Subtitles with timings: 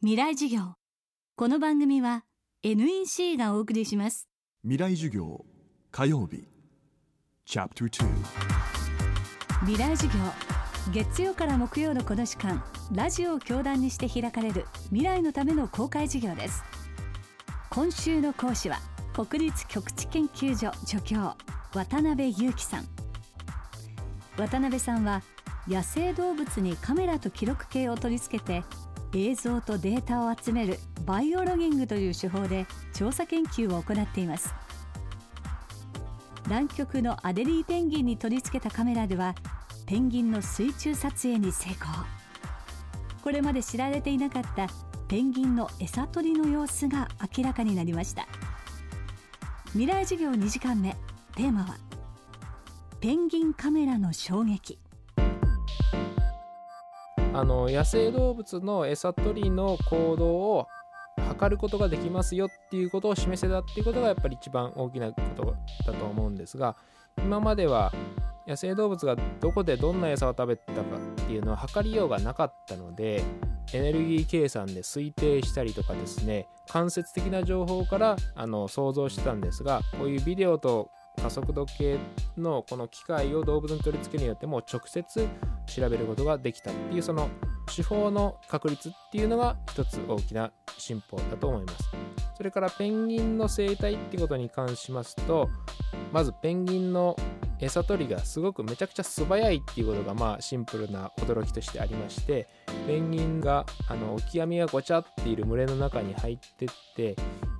[0.00, 0.74] 未来授業。
[1.34, 2.22] この番組は
[2.62, 4.28] NEC がお送りします。
[4.62, 5.44] 未来授業。
[5.90, 6.46] 火曜日。
[7.44, 8.08] チャプター
[9.62, 10.20] 未来授業。
[10.92, 16.62] 月曜から木曜のこの時間ラジオを教壇にして開かれる未来のための公開授業です。
[17.68, 18.78] 今週の講師は
[19.14, 21.34] 国立極地研究所助教
[21.74, 22.84] 渡辺裕樹さん。
[24.36, 25.22] 渡辺さんは
[25.66, 28.62] 野生動物にカメラと記録計を取り付けて
[29.14, 34.54] 映像とデータを集めるバイオロギングという手法で調査研究を行っています。
[36.44, 39.34] 南極のアデリーペンギンに取り付けたカメラでは
[39.86, 41.86] ペンギンの水中撮影に成功。
[43.22, 44.68] これまで知られていなかった
[45.08, 48.26] ペンギンの餌取りの様子が明らかになりました。
[49.68, 50.96] 未来授業2時間目
[51.36, 51.76] テーマは
[53.00, 54.78] ペンギンカメラの衝撃。
[57.38, 60.66] あの野生動物の餌取りの行動を
[61.28, 65.54] 測ることができますよっていうことを示せたっていうことがやっぱり一番大きなこと
[65.86, 66.74] だと思うんですが
[67.18, 67.92] 今までは
[68.48, 73.22] 野生動物がどこでどんな餌を食べたかっていうのは測りようがなかったので
[73.72, 80.90] エネルギー計算で推定したりとかですね間接的な情報からあの想像してたんですがこういうビデオと
[81.22, 81.98] 加速度計
[82.36, 85.28] のこの機械を動物に取り付けるによっても直接
[85.68, 87.28] 調べることができたっていうその
[87.74, 91.90] 手法の確率っていうのが一つ大きな進歩だと思います。
[92.36, 95.50] それからペンギンの生態ってことに関しますと
[96.12, 97.16] まずペンギンの
[97.60, 102.48] 餌取りがすごくめちゃくちゃ素早いっていうことがまあシンプルな驚きとしてありまして
[102.86, 107.16] ペンギンがあのオキアミがごちゃっている群れの中に入ってって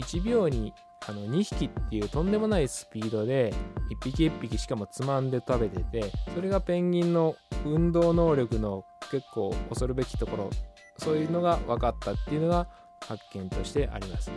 [0.00, 0.72] 1秒に
[1.08, 3.52] あの2匹っていうとんでもないスピードで
[3.90, 10.50] 1匹1匹しかもつまんで食べててそれがペンギンの運動能力の結構恐るべきところ
[10.98, 12.68] そういうのが分かったっていうのが
[13.00, 14.30] 発見としてあります。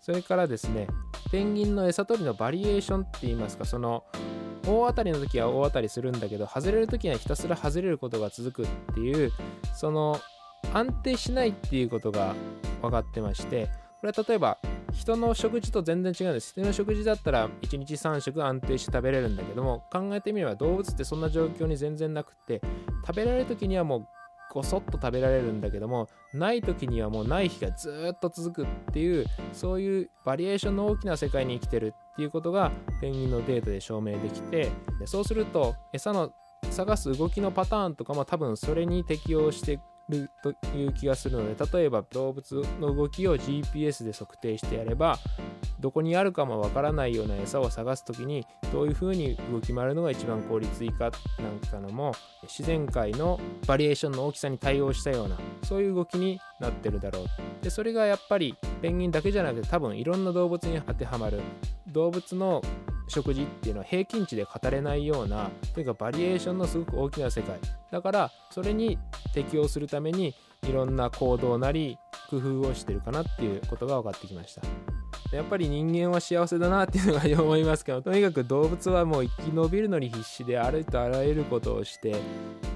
[0.00, 0.86] それからですね
[1.32, 4.04] ペンギンの餌取りのバリエーションって言いますかその
[4.66, 9.32] 大当たりの時は大当たりするんだけど外れる時にはひたすら外れることが続くっていう
[9.74, 10.20] その
[10.74, 12.34] 安定しないっていうことが
[12.82, 14.58] 分かってましてこれは例えば
[14.94, 22.60] 人の食事と全然違うんです人の食事だったら1日3食安定して食べれるんだけども考えてみれば動物ってそんな状況に全然なくって
[23.06, 24.06] 食べられる時にはもう
[24.52, 36.32] ごそっと食べられるんだけどもない時にはもうない日がずっと続くっていうそういうバリエーションの大きな世界に生きてるっていうことがペンギンのデータで証明できてでそうすると餌の
[36.70, 45.18] 探す動きのパターンとかも多分それに適応してるという気がするので例えば動物の動きを GPS で測定してやれば
[45.80, 57.24] どこにあるかもわからないような餌を探す時にどういうふうに動き回るのが一番効率いいかなんかのも自然界のバリエーションの大きさに対応したようなそういう動きになってるだろう。
[57.62, 61.40] でそれがやっぱりペンギンだけじゃなくて多分いろんな動物に当てはまる。
[61.86, 62.62] 動物の
[63.08, 67.58] 食事っていうのは平均値で語れないようなというかバリエーションのすごく大きな世界。
[67.90, 68.98] だからそれに
[69.32, 70.34] 適応するために
[70.68, 71.98] いろんな行動なり
[72.30, 74.62] 工夫をしてるかなっていうことが分かってきました。
[75.32, 82.14] やっぱり人間は幸せだなっていうのが思いますけどとにかく動物はもう生き延びるのに必死でありとあらゆることをして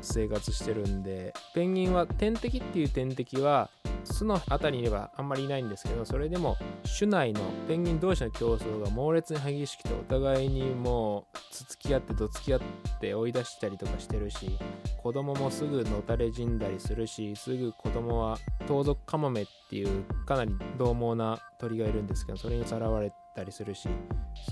[0.00, 3.70] 生活してるんでペンギンは天敵っていう天敵は
[4.04, 6.56] 巣の辺りにいればあんまりいないんですけどそれでも
[6.98, 12.60] 種内のペンギン同士の競争が猛烈に激しくてお互いにもうつつき合ってどつき合っ
[13.00, 14.58] て追い出したりとかしてるし
[15.02, 23.88] 子供もすぐのたれ死んだりするしすぐ子供は盗賊カモメっていうかなり獰猛な鳥がいるんですけどそれにさらわれたりするし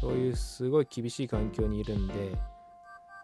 [0.00, 2.32] そういうすごい厳しい環境にいるんで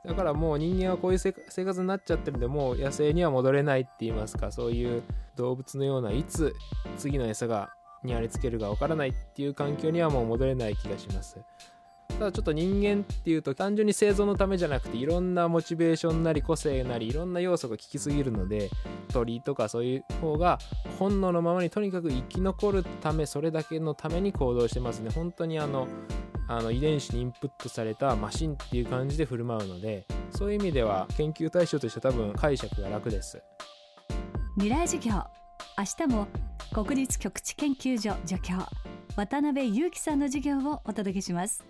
[0.04, 4.50] だからもう人間はこういう生活になっちゃってるんでもう野生には戻れないって言いますか。
[4.50, 5.02] そういう
[5.36, 6.54] 動物のようないつ
[6.96, 7.70] 次の餌が
[8.02, 11.38] にありつけるかわからないっていう環境にはもう戻れない気がします。
[12.18, 18.68] ただちょっと人間っていうと単純に生存のためじゃなくていろんなモチベーションなり個性なりいろんな要素が効きすぎるので
[19.12, 20.58] 鳥とかそういう方が
[20.98, 25.10] 本能のままにとにかく生き残るためそれだけのために行動してますね。
[25.10, 25.86] 本当にあの
[26.50, 33.40] あの遺伝子にインプットされたマシンっていう感じで振る舞うのでそういう意味では研究対象として多分解釈が楽です。
[34.56, 35.22] 未来授業。
[35.78, 36.26] 明日も
[36.74, 38.56] 国立極地研究所助教
[39.14, 41.64] 渡辺裕樹さんの授業をお届けします。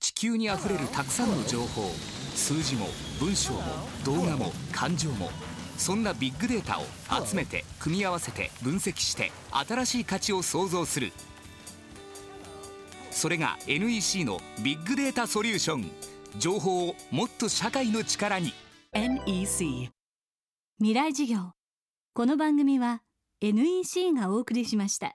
[0.00, 1.90] 地球にあふれるたくさんの情報
[2.34, 2.86] 数字も
[3.20, 3.60] 文章も
[4.02, 5.28] 動画も感情も
[5.76, 6.84] そんなビッグデータを
[7.22, 11.12] 集めて組み合わせて分析して新しい価値を創造する
[13.22, 15.88] それが NEC のビッグデータソリューション。
[16.40, 18.52] 情報をもっと社会の力に。
[18.92, 19.90] NEC
[20.78, 21.52] 未来事業。
[22.14, 23.02] この番組は
[23.40, 25.14] NEC がお送りしました。